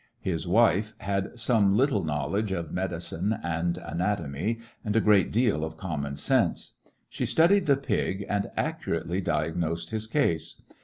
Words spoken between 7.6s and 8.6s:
the pig and